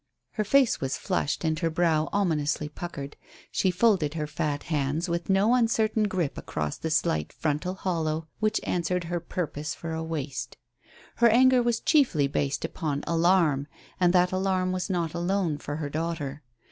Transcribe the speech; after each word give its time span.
Her 0.31 0.43
face 0.43 0.81
was 0.81 0.97
flushed 0.97 1.43
and 1.43 1.59
her 1.59 1.69
brow 1.69 2.09
ominously 2.11 2.67
puckered; 2.69 3.17
she 3.51 3.69
folded 3.69 4.15
her 4.15 4.25
fat 4.25 4.63
hands 4.63 5.07
with 5.07 5.29
no 5.29 5.53
uncertain 5.53 6.05
grip 6.07 6.39
across 6.39 6.75
the 6.79 6.89
slight 6.89 7.31
frontal 7.31 7.75
hollow 7.75 8.27
which 8.39 8.59
answered 8.63 9.03
her 9.03 9.19
purpose 9.19 9.75
for 9.75 9.93
a 9.93 10.01
waist. 10.01 10.57
Her 11.17 11.29
anger 11.29 11.61
was 11.61 11.79
chiefly 11.79 12.25
based 12.25 12.65
upon 12.65 13.03
alarm, 13.05 13.67
and 13.99 14.11
that 14.11 14.31
alarm 14.31 14.71
was 14.71 14.89
not 14.89 15.13
alone 15.13 15.59
for 15.59 15.75
her 15.75 15.87
daughter. 15.91 16.41